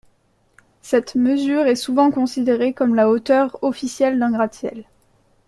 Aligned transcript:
Cette 0.81 1.13
mesure 1.13 1.67
est 1.67 1.75
souvent 1.75 2.09
considérée 2.09 2.73
comme 2.73 2.95
la 2.95 3.07
hauteur 3.07 3.59
officielle 3.61 4.17
d'un 4.17 4.31
gratte-ciel. 4.31 4.85